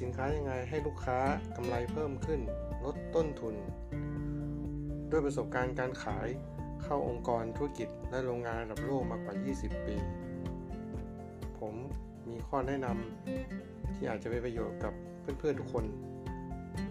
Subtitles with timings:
[0.00, 1.18] สินค้ายังไงให้ลูกค้า
[1.56, 2.40] กำไรเพิ่มขึ้น
[2.84, 3.54] ลดต้นทุน
[5.10, 6.28] ด้วยประสบการณ์การขาย
[6.82, 9.96] เข้าองค์กรธุรกิจและโรงงานระดับโลกมากกว่า 20 ปี
[11.58, 11.74] ผม
[12.28, 14.92] มีข้อแนะนำที่อาจจะเป็นประโยชน์กับ
[15.38, 15.84] เพื่อนๆทุกคน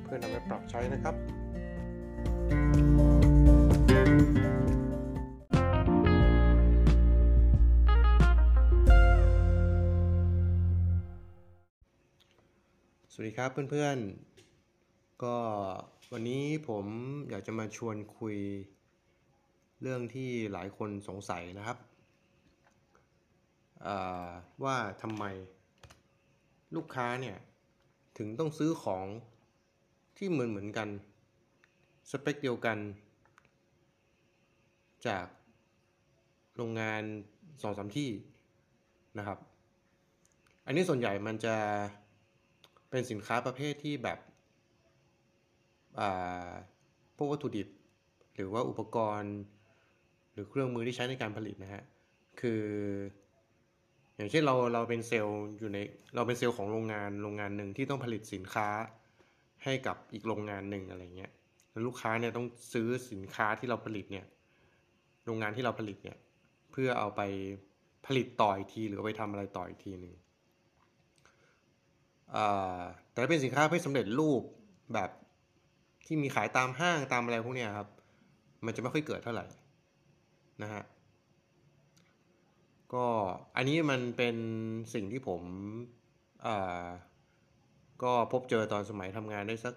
[0.04, 1.15] เพื่อนำไปปรับใช้นะครับ
[13.16, 15.38] สวัสดีครับเพื่อนๆ ก็
[16.12, 16.85] วันนี้ผม
[17.30, 18.38] อยากจะมาชวนคุย
[19.81, 21.77] เรื่องที่หลายคนสงสัยนะครับ
[24.63, 25.23] ว่าทำไม
[26.76, 27.38] ลูกค้าเนี่ย
[28.18, 29.05] ถึงต้องซื้อของ
[30.18, 30.90] ที่เหมือนเหมือนกัน
[32.12, 32.77] สเปคเดียวกัน
[35.07, 35.26] จาก
[36.55, 37.04] โรงงาน
[37.62, 38.09] สองสามที่
[39.18, 39.40] นะครับ
[40.66, 41.57] อันนี้ส่วนใหญ่มันจะ
[42.94, 44.20] เป็นสินค้าประเภทที่แบบ
[47.18, 47.68] พวกวัตถุดิบ
[48.36, 49.36] หรือว่าอุปกรณ์
[50.32, 51.84] หรือเครื่องมือที่ใช้ในการผลิตนะฮะ
[52.41, 52.64] คือ
[54.16, 55.77] อย่างเช่นเราเราเป็นเซลล์อยู่ใน
[56.16, 58.68] เราเป็นเซลล์ของโรงงานโรงงานหนึ่งที่ต้องผลิตสินค้า
[59.64, 61.32] ให้กับอีกโรงงานหนึ่งอะไรเงี้ย
[61.71, 64.25] แล้วลูกค้าเนี่ยต้องซื้อสินค้าที่เราผลิตเนี่ย
[65.25, 66.18] โรงงานที่เราผลิตเนี่ย
[66.72, 67.22] เพื่อเอาไป
[68.06, 70.14] ผลิตต่ออีกทีหรือไปทำอะไรต่ออีกทีหนึ่ง
[73.12, 74.41] แต่เป็นสินค้าไม่อสำเร็จรูป
[74.94, 75.09] แบบ
[76.06, 77.88] ที่มีขายตามห้างตามอะไรพวกนี้ครับ
[78.66, 79.45] มันจะไม่ค่อยเกิดเท่าไหร่
[80.62, 80.84] นะฮะ
[82.94, 83.06] ก็
[83.56, 84.35] อันนี้มันเป็น
[84.94, 85.41] สิ่งที่ผม
[88.03, 89.73] ก็พบเจอตอนสมัยทำงานได้สัก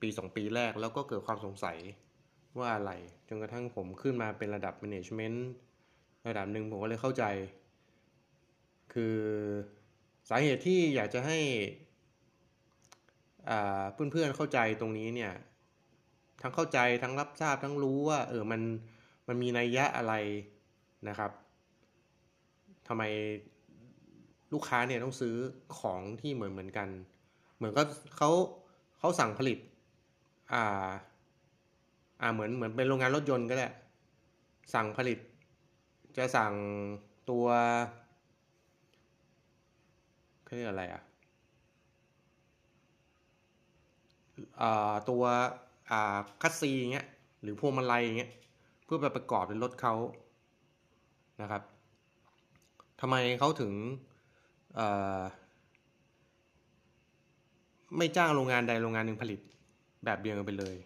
[0.00, 1.78] ปีสองปีแรกแล้วก็เกิดความสงสัย
[2.58, 2.92] ว่าอะไร
[3.28, 5.38] จนกระทั่งผมขึ้นมาเป็นระดับ management
[6.28, 7.24] ระดับหนึ่งผมก็เลยเข้าใจ
[8.92, 9.16] คือ
[10.28, 11.38] สาเหตุที่อยากจะให้
[13.94, 15.32] เพื่อนๆเข้าใจตรงนี้เนี่ย
[16.42, 18.60] ทั้งเข้าใจทั้งรับทราบทั้งรู้ว่า เออมัน
[19.28, 20.14] มันมีนัยยะอะไร
[21.08, 21.30] นะครับ
[22.88, 23.02] ทำไม
[24.52, 25.34] ลูกค้าเนี่ยต้องซื้อ
[25.78, 26.88] ของที่เหมือนเหมือนกัน
[27.56, 27.82] เหมือนก็
[28.16, 28.30] เขา
[28.98, 29.58] เขาสั่งผลิต
[30.52, 30.88] อ่า
[32.20, 33.72] อ่าเหมือนเหมือนเป็นโรงงานรถยนต์ก็แหละ
[34.74, 35.18] สั่งผลิต
[36.16, 36.54] จะสั่ง
[37.30, 37.46] ตัว
[40.56, 41.02] เขาเรียกอะไรอะ
[45.10, 45.22] ตัว
[46.42, 47.06] คัสซีเงี้ย
[47.42, 48.30] หรือพวงมาลัยเงี้ย
[48.84, 49.94] เพื่อไปประกอบเป็นรถเขา
[51.40, 51.62] นะครับ
[53.00, 53.72] ทำไมเขาถึง
[57.96, 59.40] ไม่จ้างโรงงานใดโรงงานหนึ่งผลิต
[60.04, 60.76] แบบเดียวกันไปเลย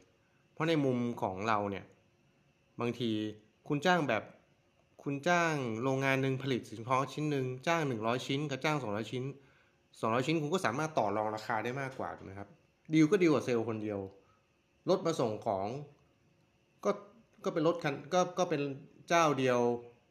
[0.53, 1.84] เพราะในมุมของเราเนี่ย
[2.80, 3.10] บางที
[3.69, 4.22] คุณจ้างแบบ
[5.03, 9.25] คุณจ้างโรงงานหนึ่งผลิตสินค้าชิ้นหนึ่งจ้างหนึ่งร้อยชิ้นกับจ้างสองร้อยชิ้น
[9.99, 12.49] สองร้อยชิ้นคุณก็สามารถต่อรองราคาได้มากกว่าถูกไหมครับ
[12.93, 14.01] ดีลก็ดีกว่าเซลล์คนเดียว
[14.89, 15.67] รถมาส่งของ
[16.84, 16.91] ก็
[17.45, 18.61] ก็เป็นรถคันก็ก็เป็น
[19.09, 19.59] เจ้าเดียว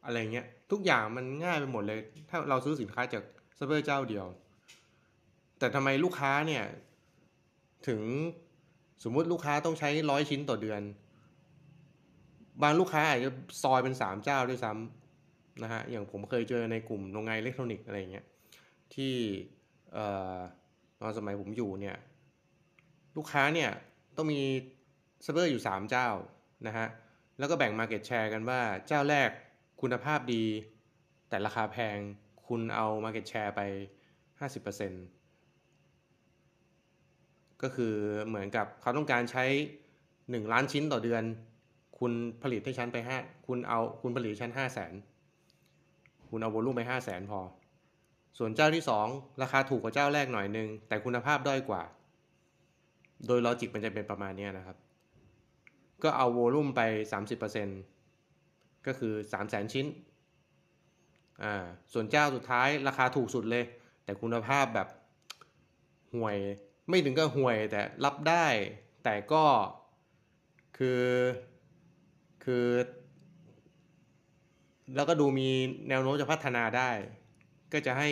[0.06, 3.24] อะไรเงี้ยทุกอย่างมันง่ายไปหมดเลย ถ้าเราซื้อสินค้าจาก
[3.58, 4.26] ซัพพลายเจ้าเดียว
[5.60, 6.64] แต่ทำไมลูกค้าเนี่ย
[7.88, 8.02] ถึง
[9.04, 10.82] สมมุติลูกค้าต้องใช้ร้อยชิ้นต่อเดือน
[12.62, 13.32] บางลูกค้าอาจจะ
[13.64, 18.26] ซอยเป็นสามเจ้าด้วยซ้ำนะฮะอย่างผมเคยเจอในกลุ่มโรงงานอิเล็กทรอนิกส์อะไรเงี้ย
[18.94, 19.14] ที่
[21.02, 21.98] ตอนสมัยผมอยู่เนี่ย
[23.18, 23.72] ลูกค้าเนี่ย
[24.18, 24.42] ต้องมี
[25.22, 26.10] เซิร์ฟเวอร์อยู่ 3 เจ้า
[26.68, 26.88] นะฮะ
[27.40, 29.30] แล้วก็แบ่ง Market Share กันว่าเจ้าแรก
[29.82, 30.44] คุณภาพดี
[31.30, 31.98] แต่ราคาแพง
[32.48, 33.62] คุณเอา Market Share ไป
[34.42, 34.82] 50%
[37.62, 37.94] ก็คือ
[38.28, 39.46] เหมือนกับเขาต้องการใช้
[40.00, 41.24] 1 ล้านชิ้นต่อเดือน
[42.00, 42.14] คุณ
[42.44, 44.92] ผลิตให้ฉันไป 5 คุณเอาคุณผลิตฉัน5 0 0 0 0 0
[46.30, 47.40] คุณเอา volume ไป 5 0 0 0 0 0 พอ
[48.38, 51.84] ส่วนเจ้าที่ 2 ราคาถูกกว่าเจ้าแรกหน่อยนึง แต่คุณภาพด้อยกว่า
[53.28, 54.78] โดยลอจิกมันจะเป็นประมาณนี้นะครับ
[56.04, 56.82] ก็เอาโวลูมไป
[58.04, 59.86] 30%ก็คือ 3 0 0 0 0 0 ชิ้น
[61.44, 61.56] อ่า
[61.94, 63.66] ส่วนเจ้าสุดท้ายราคาถูกสุดเลย
[64.04, 64.88] แต่คุณภาพแบบ
[66.14, 66.38] ห่วย
[66.90, 68.46] ไม่ถึงก็ห่วยแต่รับได้
[69.04, 69.46] แต่ก็
[70.78, 71.04] คือ
[72.44, 72.66] คือ
[74.96, 75.50] แล้วก็ดูมี
[75.90, 76.90] แนวโน้มจะพัฒนาได้
[77.74, 78.10] ก็จะให้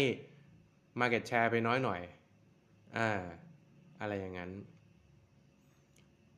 [0.99, 2.01] Market Share ไปน้อยหน่อย
[2.97, 3.09] อ่า
[4.01, 4.51] อะไรอย่างนั้น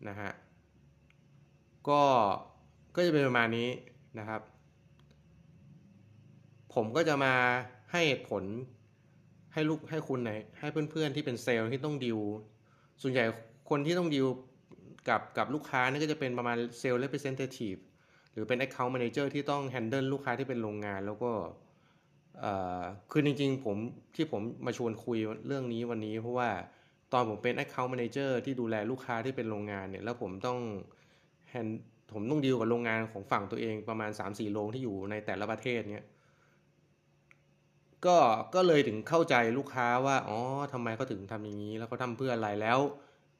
[0.07, 0.31] นะฮะ
[1.89, 2.01] ก็
[2.95, 3.69] ก็จะเป็นประมาณนี้
[4.19, 4.41] นะครับ
[6.73, 7.33] ผมก็จะมา
[7.91, 8.43] ให้ผล
[9.53, 12.19] ให้ลูกให้คุณไหนให้เพื่อนๆที่เป็นเซลล์ที่ต้องดิว
[13.01, 13.25] ส่วนใหญ่
[13.69, 14.27] คนที่ต้องดิว
[15.09, 17.79] กับกับลูกค้านี่ก็จะเป็นประมาณเซลล์ representative
[18.31, 21.31] หรือเป็น account manager ที่ต้อง handle ลูกค้าที่เป็นโรงงานแล้วก็
[23.11, 23.77] คือจริงๆผม
[24.15, 26.49] ที่ผมมาชวนคุยเรื่องนี้วันนี้ เพราะว่า
[27.13, 30.59] ตอนผมเป็น Account Manager ที่ดูแลลูกค้าที่เป็นโรงงานเนี่ยแล้วผมต้อง
[31.49, 31.67] แฮน
[32.13, 36.05] ผมต้องดีลกับโรงงานของฝั่งตัวเองประมาณ 3-4 โรงที่อยู่ในแต่ละประเทศเนี่ย
[38.05, 38.17] ก็
[38.55, 40.39] ก็เลยถึงเข้าใจลูกค้าว่าอ๋อ
[40.73, 42.79] ทำไมเขาถึงทำอย่างนี้ แล้วเขาทาเพื่ออะไรแล้ว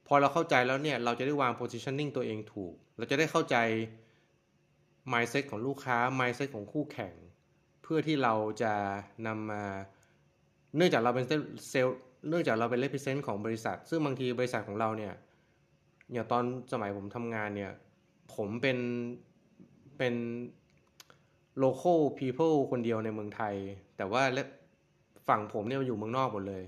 [0.07, 3.55] พอเราเข้าใจแล้วเนี่ยเราจะได้วาง positioning ตัวเองถูก เราจะได้เข้าใจ
[5.11, 7.13] mindset ของลูกค้า mindset ของคู่แข่ง
[7.91, 8.33] พื่อที่เรา
[8.63, 8.73] จะ
[9.27, 9.63] นำมา
[10.75, 11.25] เนื่องจากเราเป็น
[11.69, 11.97] เซลล์
[12.29, 15.13] เนื่องจากเราเป็น represent ของบริษัท ซึ่งบางทีบริษัทของเราเนี่ย
[16.11, 17.71] อย่างตอนสมัยผมทำงานเนี่ย
[18.35, 18.77] ผมเป็น
[19.97, 20.15] เป็น
[21.63, 23.55] local people คนเดียวในเมืองไทย
[23.97, 24.23] แต่ว่า
[25.27, 26.63] ฝั่งผมเนี่ยอยู่เมืองนอกหมดเลย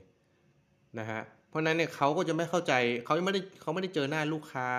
[0.99, 2.73] นะฮะเพราะนั้นเนี่ยเขาก็จะไม่เข้าใจ
[3.05, 4.69] เขาไม่ได้เขาไม่ได้เจอหน้าลูกค้า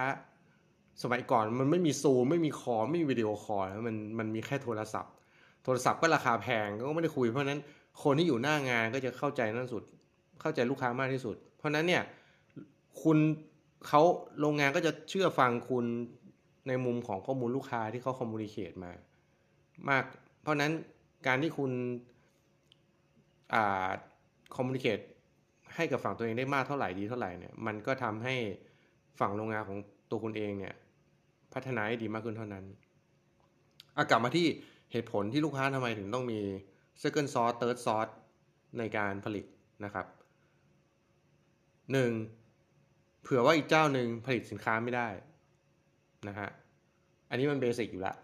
[1.02, 5.12] สมัยก่อนมันไม่มีซูมไม่มีคอไม่มีวิดีโอคอลมันมันมีแค่โทรศัพท์
[5.64, 7.60] โทรศัพท์ก็ราคาแพงก็ไม่ได้คุย เพราะนั้น
[8.02, 9.82] คนที่อยู่หน้างานก็จะเข้าใจนั่นสุด
[10.40, 12.02] เข้าใจลูกค้ามากที่สุด เพราะนั้นเนี่ย
[13.02, 13.18] คุณ
[13.88, 14.02] เขา
[14.40, 15.84] โรงงานก็จะเชื่อฟังคุณ
[16.68, 18.92] ในมุมของข้อมูลลูกค้าที่เขาคอมมูนิเคตมา
[19.88, 20.04] มาก
[20.42, 20.72] เพราะนั้น
[21.26, 21.70] การที่คุณ
[23.54, 23.88] อ่า
[24.56, 24.98] คอมมูนิเคต
[25.74, 28.34] ให้กับฝั่งตัวเองได้มากเท่าไหร่ดีเท่าไหร่เนี่ยมันก็ทำให้
[29.20, 29.78] ฝั่งโรงงานของ
[30.10, 30.74] ตัวคุณเองเนี่ย
[31.54, 32.64] พัฒนาให้ดีมากขึ้นเท่านั้น
[33.96, 34.46] อกลับมาที่
[34.92, 36.40] เหตุผลที่ลูกค้าทำไมถึงต้องมี
[37.02, 38.12] second source third source
[38.78, 39.44] ในการผลิต
[39.84, 40.06] นะครับ
[41.92, 42.12] หนึ่ง
[43.22, 45.08] เผื่อว่าอีกเจ้าหนึ่งผลิตสินค้าไม่ได้
[46.28, 46.48] นะฮะ
[47.30, 48.16] อันนี้มันเบสิกอยู่แล้ว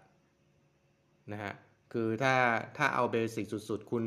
[1.31, 1.53] นะฮะ
[1.93, 2.33] คือถ้า
[2.77, 4.05] ถ้าเอาเบสิกสุดๆ คุณ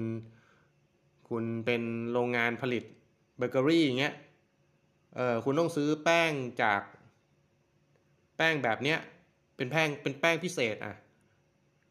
[1.29, 1.83] คุณเป็น
[2.13, 2.85] โรงงานผลิต
[3.39, 4.15] เบเกอรี่อย่างเงี้ย
[5.17, 6.33] เออคุณต้องซื้อแป้ง
[6.63, 6.83] จาก
[8.37, 8.99] แป้งแบบเนี้ย
[9.57, 10.95] เป็นแป้งเป็นแป้งพิเศษอะ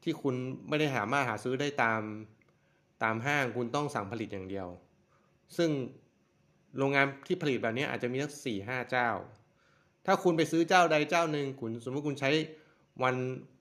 [0.03, 0.35] ที่คุณ
[0.67, 2.01] ไม่ได้หามาหาซื้อได้ตาม
[3.03, 4.67] ตามห้างคุณต้องสั่งผลิตอย่างเดียว
[5.57, 5.69] ซึ่ง
[6.77, 9.09] โรงงานที่ผลิตแบบนี้อาจจะมีสักสี่ห้าเจ้า
[10.05, 12.31] ถ้าคุณไปซื้อเจ้าใดเจ้าหนึ่งคุณสมมติคุณใช้
[13.03, 13.15] วัน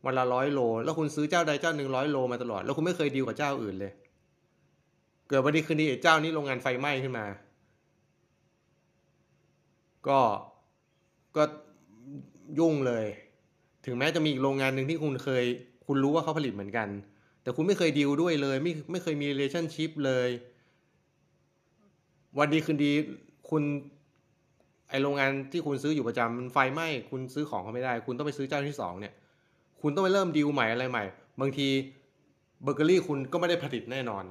[0.04, 3.92] วันละร้อยโล แล้วคุณซื้อเจ้าใดเจ้าหนึ่งร้อยโลมาตลอด แล้วคุณไม่เคยดีลกับเจ้าอื่นเลย
[5.28, 7.26] เกิดวันดีคืนดีเจ้านี้โรงงานไฟไหม้ขึ้นมา
[10.08, 10.20] ก็
[11.36, 11.44] ก็
[12.58, 13.04] ยุ่งเลย
[13.84, 15.44] ถึงแม้จะมีอีกโรงงานหนึ่งที่คุณเคย
[15.92, 16.88] คุณรู้ว่าเขาผลิตเหมือนกัน
[17.42, 20.28] แต่คุณไม่เคยดีลด้วยเลย ไม่ไม่เคยมี relationship เลย
[22.38, 22.92] วันดีคืนดี
[23.50, 23.62] คุณ
[24.88, 29.14] ไอโรงงานที่คุณซื้ออยู่ประจำไฟไหม้คุณซื้อของเขาไม่ได้ คุณต้องไปซื้อเจ้าที่สองเนี่ย
[29.82, 31.04] คุณต้องไปเริ่มดีลใหม่อะไรใหม่
[31.40, 31.68] บางที
[32.62, 34.24] เบเกอรี่คุณก็ไม่ได้ผลิตแน่นอน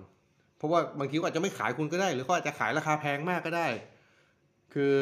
[0.57, 3.67] เพราะว่าบางทีอาจจะไม่ขายคุณก็ได้ หรือเขาอาจจะขายราคาแพงมากก็ได้
[4.73, 4.93] คือ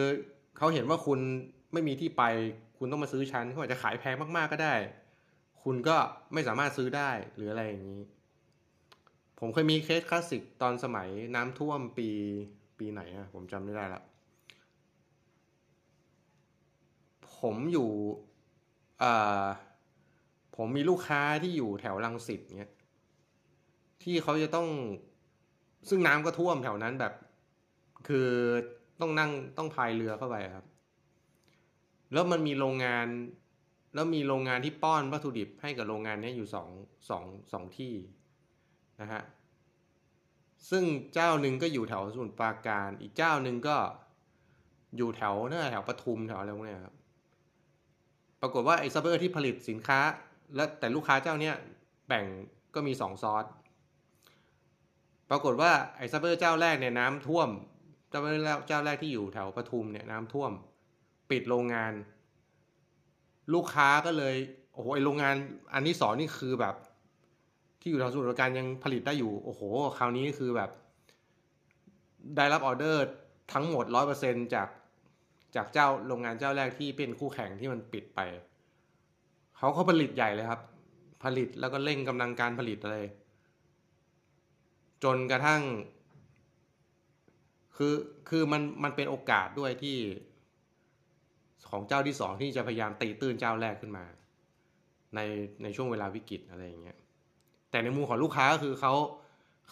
[0.58, 1.20] เขาเห็นว่าคุณ
[1.74, 2.24] ไม่มีที่ไป
[2.78, 4.76] คุณต้องมาซื้อชั้นเขาอาจจะขายแพงมากๆก็ได้
[5.64, 5.98] คุณก็
[6.34, 8.02] ไม่สามารถซื้อได้หรืออะไรอย่างนี้
[9.40, 12.10] ผมเคยมีเคสคลาสสิกตอนสมัยน้ำท่วมปี
[12.80, 14.02] ปีไหนอะผมจำไม่ได้ละ
[17.40, 17.90] ผมอยู่
[20.56, 22.74] ผมมีลูกค้าที่อยู่แถวลังสิตเนี้ย
[24.04, 24.68] ที่เขาจะต้อง
[25.90, 27.14] ซึ่งน้ำก็ท่วมแถวนั้นแบบ
[28.08, 28.30] คือ
[29.02, 30.66] ต้องนั่งต้องพายเรือเข้าไปครับ
[32.14, 33.08] แล้วมันมีโรงงาน
[33.98, 36.70] แล้วมีโรงงานที่ป้อนวัตถุดิบให้กับโรงงานนี้อยู่สอง
[37.10, 37.24] สอง
[37.54, 37.94] สองที่
[39.02, 39.24] นะฮะ
[40.70, 43.78] ซึ่งเจ้าหนึ่งก็อยู่แถวสมุทรปราการ อีกเจ้าหนึ่งก็
[44.98, 46.96] อยู่แถวน่าแถวปทุมแถวอะไรพวกนี้ครับ
[48.42, 50.00] ปรากฏว่าไอ้ซัพพลายเออร์ที่ผลิตสินค้า
[50.56, 51.56] และแต่ลูกค้าเจ้าเนี้ย
[52.08, 52.26] แบ่ง
[52.76, 53.46] ก็มีสองซอส
[55.30, 57.50] ปรากฏว่าไอ้ซัพพลายเออร์เจ้าแรกเนี่ยน้ำท่วม
[58.10, 58.22] เจ้า
[58.68, 60.52] เจ้าแรกที่อยู่แถวปทุมเนี่ยน้ำท่วม
[61.32, 61.94] ปิดโรงงาน
[63.54, 64.36] ลูกค้าก็เลย
[64.74, 65.36] โอ้โหไอโรงงาน
[65.74, 66.76] อันที่สองนี่คือแบบ
[67.82, 69.62] ที่อยู่แถวสุราการยังผลิตได้อยู่ โอ้โห
[69.98, 70.70] คราวนี้คือแบบ
[72.36, 73.06] ได้รับออเดอร์
[73.54, 74.70] ทั้งหมดร้อยเปอร์เซ็นจาก
[75.56, 78.20] จากเจ้าโรงงานเจ้าแรกที่เป็นคู่แข่งที่มันปิดไป
[79.58, 80.62] เขาเขาผลิตใหญ่เลยครับ
[81.24, 83.06] ผลิตแล้วก็เร่งกำลังการผลิตเลย
[85.04, 85.62] จนกระทั่ง
[87.76, 87.96] คือ
[88.30, 89.98] คือมันมันเป็นโอกาสด้วยที่
[91.70, 94.06] ของเจ้าที่สองที่จะพยายามตีตื้นเจ้าแรกขึ้นมา
[95.16, 95.20] ใน
[95.64, 96.98] ในช่วงเวลาวิกฤตอะไรอย่างเงี้ย
[97.72, 98.94] แต่ในมุมของลูกค้าก็คือเขา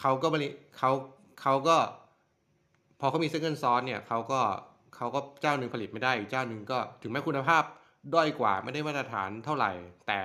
[0.00, 0.48] เขาก็บริ
[0.78, 0.90] เขา
[1.42, 1.76] เขาก็
[3.00, 4.40] พอเขามีเซ็กนซอสเนี่ยเขาก็
[4.96, 7.62] เขาก็เจ้าหนึ่งผลิตไม่ได้อีกเจ้าหนึ่งก็ถึงแม้คุณภาพ
[8.14, 9.72] ด้อยกว่าไม่ได้มาตรฐานเท่าไหร่
[10.06, 10.20] แต่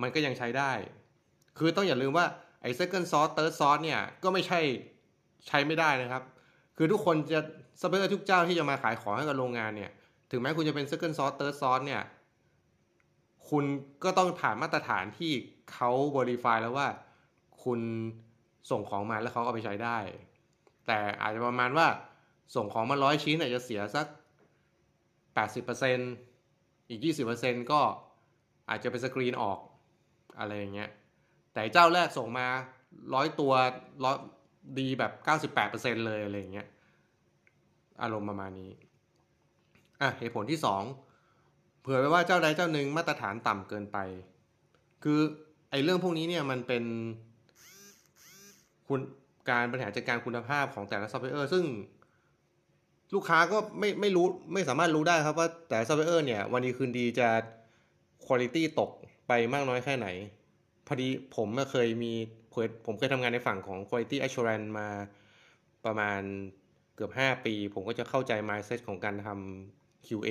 [0.00, 0.72] มันก็ยังใช้ได้
[1.58, 2.26] คือต้องอย่าลืมว่า
[2.62, 4.60] ไอ้ second source third source เนี่ยก็ไม่ใช่
[5.46, 6.22] ใช้ไม่ได้นะครับ
[6.76, 7.40] คือทุกคนจะ
[7.80, 9.90] ซัพพลายเออร์ทุกเจ้าที่จะมาขายของให้กับโรงงานเนี่ย
[10.34, 12.02] ถึงแม้คุณจะเป็น second source third source เนี่ย
[13.50, 13.64] คุณ
[14.04, 15.32] ก็ต้องผ่านมาตรฐานที่
[15.72, 16.88] เขา verify แล้วว่า
[17.64, 17.80] คุณ
[18.70, 19.98] ส่งของมาแล้วเขาเอาไปใช้ได้
[20.86, 21.86] แต่อาจจะประมาณว่า
[22.54, 24.06] ส่งของมาร้อยชิ้นอาจจะเสียสัก
[25.34, 25.98] แปดสิบเปอร์เซ็น
[26.88, 27.80] อีกยี่สิบเปอร์เซ็นก็
[28.68, 29.58] อาจจะเป็นสกรีนออก
[30.38, 30.90] อะไรอย่างเงี้ย
[31.52, 32.46] แต่เจ้าแรกส่งมา
[33.14, 33.52] ร้อยตัว
[34.04, 34.16] ร้อย
[34.78, 36.68] ดีแบบเก้าสิบแปดเปอร์เซ็นเลยอะไรอย่างเงี้ย
[38.02, 38.70] อารมณ์ประมาณนี้
[40.02, 40.82] อะเหตุผลที่สอง
[41.80, 43.98] เผื่อไว้ว่าเจ้าใดเจ้าหนึ่งมาตรฐานต่ำเกินไป
[45.04, 45.20] คือ
[45.70, 46.84] ไอ้เรื่องพวกนี้เนี่ยมันเป็น
[48.88, 49.00] คุณ
[49.50, 51.64] การบริหารจัดการคุณภาพของแต่ละซัพพลายเออร์ซึ่ง
[53.14, 57.28] ลูกค้าก็ไม่ไม่รู้ไม่สามารถรู้ได้ครับว่าแต่ซัพพลายเออร์เนี่ยวันดีคืนดีจะ
[58.26, 58.90] คุณภาพตก
[59.28, 60.08] ไปมากน้อยแค่ไหน
[60.86, 62.12] พอดีผมเคยมี
[62.52, 64.88] เคยผมเคยทำงานในฝั่งของ quality assurance มา
[65.84, 66.20] ประมาณ
[66.94, 70.30] เกือบ 5 ปี ผมก็จะเข้าใจ mindset ของการทำ QA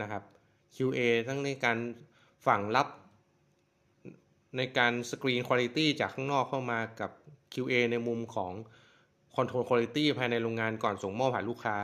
[0.00, 0.22] นะครับ
[0.76, 1.78] QA ทั้งในการ
[2.46, 2.88] ฝั่งรับ
[4.56, 7.10] ในการสกรีนคุณภาพจากข้างนอกเข้ามากับ
[7.52, 8.52] QA ในมุมของ
[9.36, 11.76] Control Quality ภายในโรงงานก่อนส่งมอบหานลูกค้า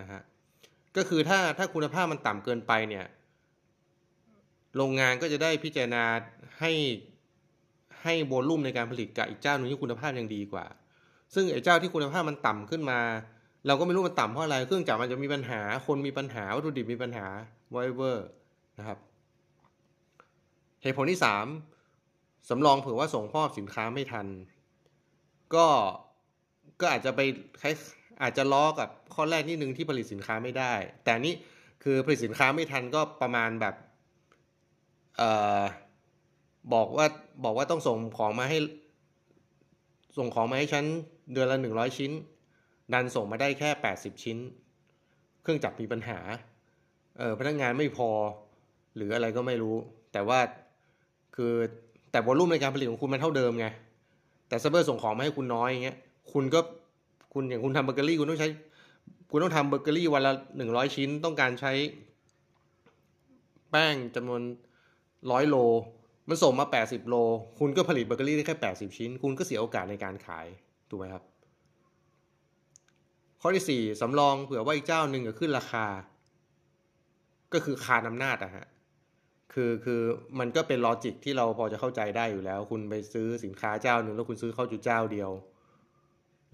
[0.00, 0.20] นะฮะ
[0.96, 3.06] ก็คือถ้าถ้าคุณภาพมันต่ำเกินไปเนี่ย
[4.76, 6.04] โรงงานก็จะได้พิจารณา
[6.60, 6.72] ให้
[8.02, 10.66] ให้โวลุ่มในการผลิตกับอีกเจ้าหนึ่งที่คุณภาพยังดีกว่า
[11.34, 13.00] ซึ่งไอ้เจ้าที่คุณภาพมันต่ำขึ้นมา
[13.66, 17.26] เราก็ไม่รู้มันต่ำเพราะอะไร เครื่องจักรมันจะมีปัญหา คนมีปัญหา วัตถุดิบมีปัญหา
[17.74, 18.16] whatever
[18.78, 18.98] นะครับ
[20.82, 21.46] เหตุผลที่สาม
[22.48, 24.26] สำรองเผื่อว่าส่งมอบสินค้าไม่ทัน
[25.54, 25.66] ก็
[26.80, 27.20] ก็อาจจะไป
[27.60, 27.74] คล้าย
[28.22, 30.72] อาจจะล้อกับข้อแรกนิดนึงที่ผลิตสินค้าไม่ได้
[31.04, 31.34] แต่นี่
[31.82, 33.74] คือผลิตสินค้าไม่ทันก็ประมาณแบบ
[35.16, 35.62] เอ่อ
[36.74, 37.06] บอกว่า
[37.44, 38.58] บอกว่าต้องส่งของมาให้
[40.18, 40.84] ส่งของมาให้ฉัน
[41.32, 42.12] เดือนละหนึ่งร้อยชิ้น
[42.92, 44.38] ดันส่งมาได้แค่แปดสิบชิ้น
[45.42, 46.18] เครื่องจักรมีปัญหา
[47.18, 48.10] เออพนักงานไม่พอ
[48.96, 49.76] หรืออะไรก็ไม่รู้
[50.12, 50.38] แต่ว่า
[51.36, 51.52] คือ
[52.10, 53.66] แต่ volume ในการผลิตของคุณมันเท่าเดิมไง
[54.48, 55.96] แต่เซัพเปอร์ส่งของมาให้คุณน้อยอย่างเงี้ย
[56.32, 56.60] คุณก็
[57.32, 58.48] คุณอย่างคุณทำเบเกอรี่คุณต้องใช้
[59.30, 61.72] คุณต้องทำเบเกอรี่วันละหนึ่งร้อยชิ้น ต้องการใช้
[63.70, 64.42] แป้งจำนวน
[65.30, 65.56] ร้อยโล
[66.28, 67.14] มันส่งมาแปดสิบโล
[67.58, 70.46] คุณก็ผลิตเบเกอรี่ได้แค่แปดสิบชิ้น คุณก็เสียโอกาสในการขาย
[70.88, 71.22] ถูกไหมครับ
[73.40, 75.86] ข้อที่สี่สำรองเผื่อว่าอีกเจ้าหนึ่งจะขึ้นราคา
[77.52, 78.66] ก็คือคานอำนาจอะฮะ
[79.52, 80.00] คือคือ
[80.38, 85.30] มันก็เป็น logic ที่เราพอจะเข้าใจได้อยู่แล้ว คุณไปซื้อสินค้าเจ้าหนึ่งแล้วคุณซื้อเข้าจุดเจ้าเดียว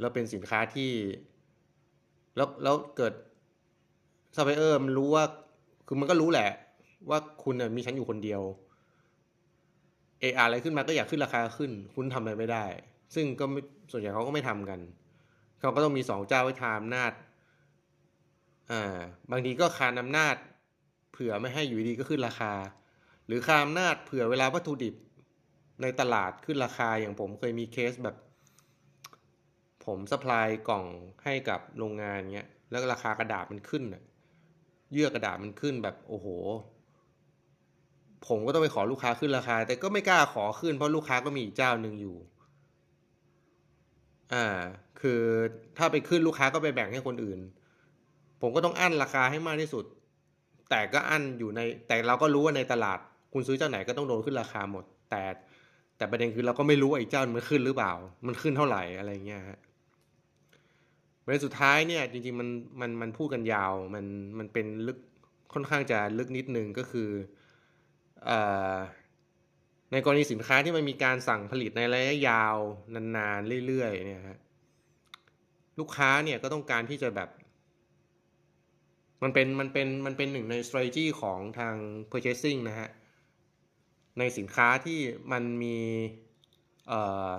[0.00, 0.90] แล้วเป็นสินค้าที่
[2.36, 3.14] แล้วแล้วเกิด
[4.36, 5.24] ซัพพลายเออร์มันรู้ว่า
[5.86, 6.50] คือมันก็รู้แหละ
[7.10, 8.42] ว่าคุณมีฉันอยู่คนเดียว
[10.20, 12.64] เอออะไรขึ้นมาก็อยากขึ้นราคาขึ้น คุณทำอะไรไม่ได้
[13.14, 13.44] ซึ่งก็
[13.92, 14.80] ส่วนใหญ่เขาก็ไม่ทำกัน
[15.60, 17.12] เขาก็ต้องมีสองเจ้าไว้คานอำนาจ
[18.70, 18.98] อ่า
[19.30, 20.36] บางทีก็คานอำนาจ
[21.12, 22.52] เผื่อไม่ให้อยู่ดีก็ขึ้นราคา
[23.26, 24.94] หรือคานอำนาจเผื่อเวลาวัตถุดิบ
[25.82, 28.16] ในตลาดขึ้นราคาอย่างผมเคยมีเคสแบบ
[29.86, 30.84] ผมสป라이กล่อง
[31.24, 33.82] ให้กับโรงงานเงี้ยแล้วราคากระดาษมันขึ้น
[34.92, 36.26] เยื่อกระดาษมันขึ้นแบบโอ้โห
[38.26, 42.16] ผมก็ต้องไปขอลูกค้าขึ้นราคา แต่ก็ไม่กล้าขอขึ้นเพราะลูกค้าก็มีเจ้าหนึ่งอยู่
[44.34, 44.46] อ่า
[45.00, 45.20] คือ
[45.76, 47.40] ถ้าไปขึ้นลูกค้าก็ไปแบ่งให้คนอื่น
[48.40, 49.84] ผมก็ต้องอั้นราคาให้มากที่สุด
[50.70, 52.98] แต่ก็อั้นอยู่ใน แต่เราก็รู้ว่าในตลาด
[53.32, 55.22] คุณซื้อเจ้าไหนก็ต้องโดนขึ้นราคาหมด แต่
[55.96, 57.92] แต่ประเด็นคือเราก็ไม่รู้ว่าอีกเจ้ามันขึ้นหรือเปล่า
[58.26, 59.58] มันขึ้นเท่าไหร่อะไรเงี้ยฮะ
[61.24, 62.48] ประเด็นสุดท้ายเนี่ยจริงๆมัน
[62.80, 64.04] มันมันพูดกันยาว มัน
[64.38, 64.98] มันเป็นลึก
[65.52, 67.08] ค่อนข้างจะลึกนิดนึงก็คือ
[68.28, 68.30] อ
[69.92, 72.56] ในกรณีสินค้าที่มันมีการสั่งผลิตในระยะยาว
[73.16, 74.38] นานๆเรื่อยๆเนี่ยฮะ
[75.78, 77.28] ลูกค้าเนี่ยก็ต้องการที่จะแบบ
[79.22, 81.74] มันเป็นมันเป็นมันเป็นหนึ่งใน strategy ของทาง
[82.10, 82.88] purchasing นะฮะ
[84.18, 84.98] ในสินค้าที่
[85.32, 85.78] มันมี
[86.88, 87.30] เอ่อ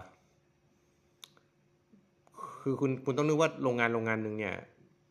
[2.61, 4.55] คือคุณคุณต้องนึกว่าโรงงานโรงงานหนึ่งเนี่ย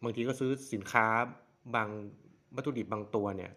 [0.02, 1.06] บางทีก็ซื้อสินค้า
[1.74, 1.88] บาง
[2.54, 3.52] วัตถุดิบบางตัวเนี่ย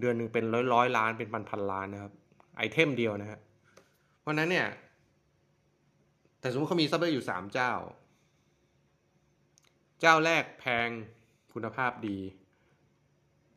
[0.00, 2.12] เดือนหนึ่งเป็นร้อยร้อยล้านเป็นพันพันล้านนะครับ
[2.56, 3.40] item เดียวนะฮะ
[4.20, 4.68] เพราะนั้นเนี่ย
[6.40, 7.72] แต่สมมติเขามีซัพพลายอยู่สามเจ้า
[10.00, 10.88] เจ้าแรกแพง
[11.54, 12.18] คุณภาพดี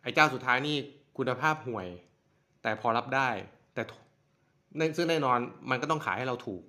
[0.02, 0.78] ไอ้เจ้าสุดท้ายนี่
[1.18, 1.88] คุณภาพห่วย
[2.62, 3.30] แต่พอรับได้
[3.74, 3.84] แต่
[4.98, 5.40] ซึ่งแน่นอน
[5.70, 6.64] มันก็ต้องขายให้เราถูก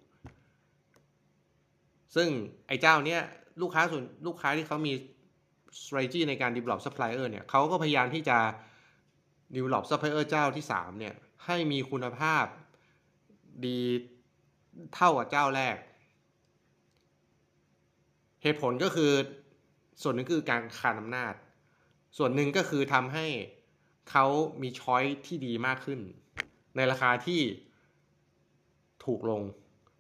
[2.15, 2.29] ซึ่ง
[2.67, 3.21] ไอ้เจ้าเนี้ย
[3.63, 4.93] ลูกค้าส่วนลูกค้าที่เขามี
[5.83, 8.39] strategy ในการ develop supplier เนี่ยเขาก็พยายามที่จะ
[9.57, 11.15] develop supplier เจ้าที่สามเนี่ย
[11.45, 12.45] ให้มีคุณภาพ
[13.67, 13.79] ดี
[14.95, 15.77] เท่ากับเจ้าแรก
[18.43, 19.13] เหตุผลก็คือ
[20.03, 21.35] ส่วนหนึ่งคือการคานอำนาจ
[22.19, 23.27] ส่วนหนึ่งก็คือทำให้
[24.11, 24.27] เขา
[24.63, 26.01] มีช้อยที่ดีมากขึ้น
[26.77, 27.41] ในราคาที่
[29.05, 29.43] ถูกลง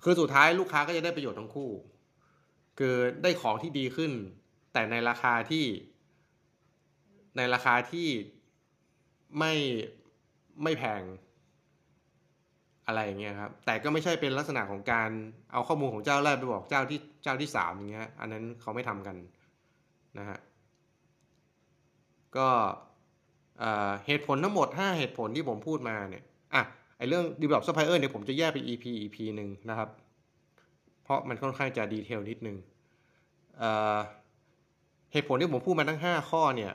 [0.02, 1.70] คือสุดท้ายลูกค้าก็จะได้ประโยชน์ทั้งคู่
[2.78, 4.12] คือได้ของที่ดีขึ้น
[4.72, 5.64] แต่ในราคาที่
[7.36, 8.08] ในราคาที่
[9.38, 9.54] ไม่
[10.62, 11.02] ไม่แพง
[12.88, 15.10] อะไรอย่างเงี้ยครับ แต่ก็ไม่ใช่เป็นลักษณะของการ
[15.52, 19.16] เอาข้อมูลของเจ้าแรกไปบอกเจ้าที่เจ้าที่สามอย่างเงี้ย อันนั้นเขาไม่ทำกัน
[20.18, 20.38] นะฮะ
[22.36, 22.48] ก็
[24.06, 26.62] เหตุผลทั้งหมด 5 เหตุผลที่ผมพูดมาเนี่ย อะ
[26.98, 29.88] ไอเรื่อง develop supplier เนี่ยผมจะแยกไป EP EP หนึ่งนะครับ
[31.04, 32.56] เพราะมันค่อนข้างจะดีเทลนิดนึง
[35.12, 36.72] เหตุผลที่ผมพูดมาทั้ง 5 ข้อเนี่ย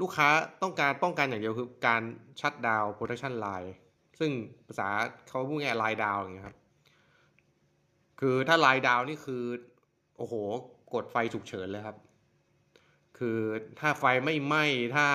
[0.00, 0.28] ลูกค้า
[0.62, 2.02] ต้องการป้องกันอย่างเดียวคือการ
[2.40, 3.70] ชัดดาว protection line
[4.18, 4.30] ซึ่ง
[4.66, 4.88] ภาษา
[5.28, 6.56] เขาพูดง่ายไลดาวอย่างเงี้ยครับ
[8.20, 9.42] คือถ้าไลน์ดาวนี่คือ
[10.18, 10.34] โอ้โห
[10.94, 11.96] กดไฟฉุกเฉินเลยครับ
[13.18, 13.38] คือ
[13.80, 14.64] ถ้าไฟไม่ไหม้
[14.96, 15.06] ถ้า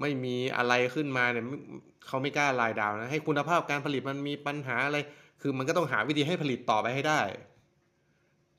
[0.00, 1.44] ไม่มีอะไรขึ้นมาเนี่ย
[2.06, 4.98] เขาไม่กล้า line down นะให้คุณภาพการผลิตมันมีปัญหาอะไร
[5.42, 7.20] คือมันก็ต้องหาวิธีให้ผลิตต่อไปให้ได้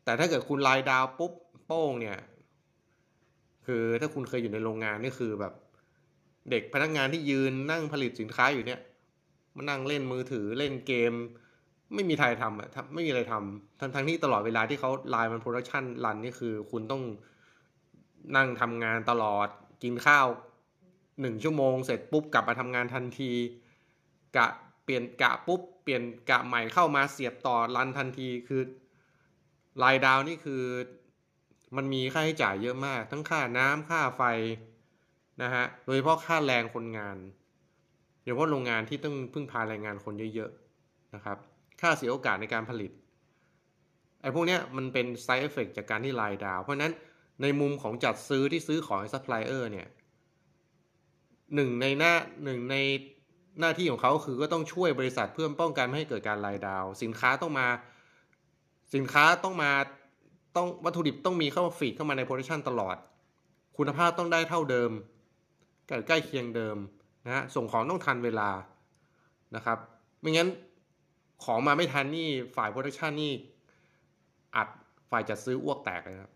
[0.03, 1.34] แต่ถ้าเกิดคุณ line down ปุ๊บ
[1.65, 2.17] โป้งเนี่ย
[3.65, 5.53] คือถ้าคุณเคยอยู่ในโรงงานนี่คือแบบ
[6.51, 8.79] เด็กพนักงานที่ยืนนั่งผลิตสินค้าอยู่เนี่ย
[9.60, 11.13] มานั่งเล่นมือถือเล่นเกม
[11.94, 17.04] ไม่มีใครทำอะไม่มีอะไรทำทั้งทั้งที่ตลอดเวลาที่เขาไลน์มัน production run นี่คือ คุณต้อง
[18.36, 19.48] นั่งทำงานตลอด
[19.84, 20.28] กินข้าว
[21.22, 23.32] หนึ่งชั่วโมงเสร็จปุ๊บกลับมาทำงานทันที
[24.38, 24.48] กะ
[24.84, 28.62] เปลี่ยนกะปุ๊บเปลี่ยนกะใหม่เข้ามาเสียบต่อรันทันทีคือ
[29.84, 30.63] รายดาวนี่คือ
[31.75, 34.24] มันมีค่าใช้จ่ายเยอะมาก ทั้งค่าน้ำค่าไฟ
[35.42, 37.18] นะฮะโดยเฉพาะค่าแรงคนงาน
[38.29, 41.38] ยเฉพาะโรงงานที่ต้องพึ่งพาแรงงานคนเยอะๆนะครับ
[41.81, 42.91] ค่าเสียโอกาสในการผลิต
[44.21, 46.93] ไอ้พวกนี้มันเป็น side effect จากการที่ line down เพราะนั้น
[47.41, 49.88] ในมุมของจัดซื้อที่ซื้อของซัพพลายเออร์เนี่ย
[51.55, 52.75] หนึ่งในหน้าหนึ่งใน
[53.59, 57.67] หน้าที่ของเขาคือก็ต้องช่วยบริษัทเพื่อป้องกันไม่ให้เกิดการ line down สินค้าต้องมา
[58.95, 59.71] สินค้าต้องมา
[60.55, 62.97] ต้องวัตถุดิบต้องมีเข้ามา feed เข้ามาใน production ตลอด
[63.77, 64.91] คุณภาพต้องได้เท่าเดิม
[66.08, 66.77] ใกล้เคียงเดิม
[67.30, 68.50] นะฮะส่งของต้องทันเวลา
[69.56, 69.78] นะครับ
[70.22, 70.50] ไม่งั้น
[71.44, 73.34] ของมาไม่ทันนี่ฝ่าย production นี่
[74.56, 74.68] อัด
[75.12, 76.32] ฝ่ายจัดซื้ออ้วกแตกเลยครับ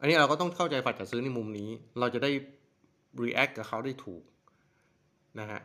[0.00, 2.30] อันนี้เราก็ต้องเข้าใจฝ่ายจัดซื้อในมุมนี้ เราจะได้
[3.22, 4.22] react กับเขาได้ถูก
[5.40, 5.60] นะฮะ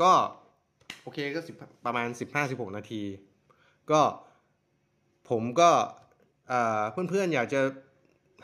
[0.00, 0.12] ก็
[1.02, 2.08] โอเคก็สิบประมาณ
[2.42, 3.02] 15-16 นาที
[3.90, 4.00] ก็
[5.30, 5.70] ผมก็
[6.92, 7.60] เพื่อนๆอยากจะ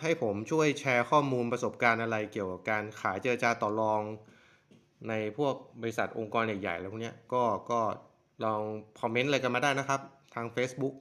[0.02, 4.02] ให้ผมช่วยแชร์ข้อมูลประสบการณ์อะไรเกี่ยวกับการขายเจรจาต่อรอง
[5.08, 7.80] ในพวกบริษัทองค์กรใหญ่ๆแล้วพวกนี้ก็ก็
[8.44, 8.60] ลอง
[9.00, 10.00] คอมเมนต์อะไรกันมาได้นะครับ
[10.34, 10.94] ทาง Facebook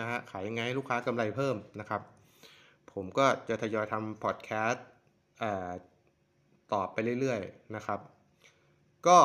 [0.00, 2.02] นะฮะขายยังไงให้ลูกค้ากำไรเพิ่มนะครับ
[2.92, 4.84] ผมก็จะทยอยทำพอดแคสต์
[6.72, 8.00] ตอบไปเรื่อยๆนะครับ
[9.06, 9.18] ก็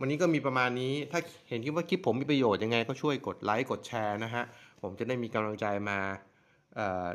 [0.00, 4.44] วันนี้ก็มีประมาณนี้ ถ้าเห็นคิดว่าคลิปผมมีประโยชน์ยังไงก็ช่วยกดไลค์กดแชร์นะฮะ
[4.82, 5.98] ผมจะได้มีกำลังใจมา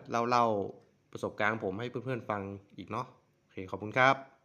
[0.09, 0.45] เล่าเล่า
[1.11, 2.41] ประสบการณ์ผมให้เพื่อนๆฟัง
[2.77, 3.05] อีกเนาะ
[3.41, 4.36] โอเคขอบคุณครับ